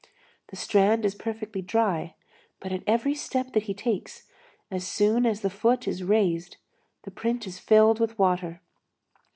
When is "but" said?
2.59-2.71